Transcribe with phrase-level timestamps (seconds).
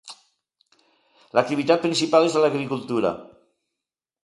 [1.39, 3.15] L'activitat principal és l'agricultura.